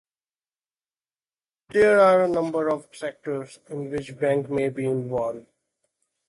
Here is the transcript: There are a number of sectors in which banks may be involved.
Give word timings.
There 1.69 1.99
are 1.99 2.23
a 2.23 2.27
number 2.27 2.69
of 2.69 2.87
sectors 2.91 3.59
in 3.69 3.91
which 3.91 4.17
banks 4.17 4.49
may 4.49 4.69
be 4.69 4.87
involved. 4.87 5.45